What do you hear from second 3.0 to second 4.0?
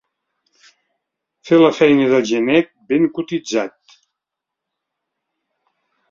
cotitzat.